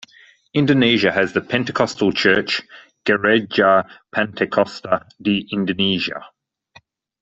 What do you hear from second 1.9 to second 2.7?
church